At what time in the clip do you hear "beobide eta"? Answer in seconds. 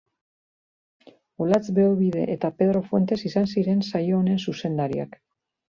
1.81-2.53